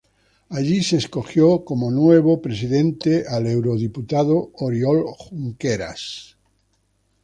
[0.49, 6.37] Allí se escogió como nuevo presidente al eurodiputado Oriol Junqueras.